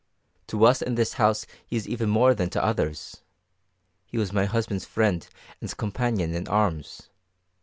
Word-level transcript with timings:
To 0.47 0.65
us 0.65 0.81
in 0.81 0.95
this 0.95 1.13
house 1.21 1.45
he 1.67 1.75
is 1.75 1.87
even 1.87 2.09
more 2.09 2.33
than 2.33 2.49
to 2.49 2.63
others. 2.63 3.21
He 4.07 4.17
was 4.17 4.33
my 4.33 4.45
husband's 4.45 4.83
friend 4.83 5.27
and 5.61 5.77
companion 5.77 6.33
in 6.33 6.47
arms. 6.47 7.09